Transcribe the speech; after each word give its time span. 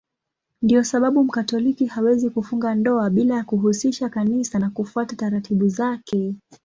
Ndiyo 0.61 0.83
sababu 0.83 1.23
Mkatoliki 1.23 1.85
hawezi 1.85 2.29
kufunga 2.29 2.75
ndoa 2.75 3.09
bila 3.09 3.35
ya 3.35 3.43
kuhusisha 3.43 4.09
Kanisa 4.09 4.59
na 4.59 4.69
kufuata 4.69 5.15
taratibu 5.15 5.67
zake. 5.69 6.35